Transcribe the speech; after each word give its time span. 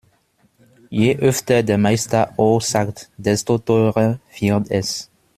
Je 0.89 1.15
öfter 1.19 1.61
der 1.61 1.77
Meister 1.77 2.33
"oh" 2.37 2.59
sagt, 2.59 3.11
desto 3.17 3.59
teurer 3.59 4.17
wird 4.41 4.71
es. 4.71 5.11